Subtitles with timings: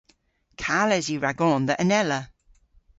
[0.63, 2.19] Kales yw ragon dhe anella.